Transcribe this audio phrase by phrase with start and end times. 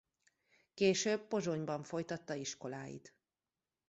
[0.73, 3.15] Később Pozsonyban folytatta iskoláit.